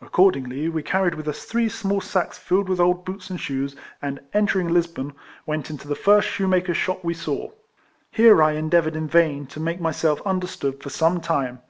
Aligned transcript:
Accordingly, 0.00 0.68
we 0.68 0.82
carried 0.82 1.14
with 1.14 1.28
us 1.28 1.44
three 1.44 1.68
small 1.68 2.00
sacks 2.00 2.36
filled 2.36 2.68
with 2.68 2.80
old 2.80 3.04
boots 3.04 3.30
and 3.30 3.38
shoes, 3.38 3.76
and 4.02 4.18
entering 4.32 4.66
Lisbon, 4.66 5.12
went 5.46 5.70
into 5.70 5.86
the 5.86 5.94
first 5.94 6.26
shoemaker's 6.28 6.76
shop 6.76 7.04
we 7.04 7.14
saw. 7.14 7.50
Here 8.10 8.42
I 8.42 8.56
endea 8.56 8.82
voured 8.82 8.96
in 8.96 9.06
vain 9.06 9.46
to 9.46 9.60
make 9.60 9.80
myself 9.80 10.20
understood 10.26 10.82
for 10.82 10.90
some 10.90 11.20
time. 11.20 11.60